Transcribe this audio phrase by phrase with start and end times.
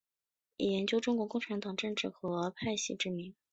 [0.57, 3.35] 以研究中国共产党政治和派系知名。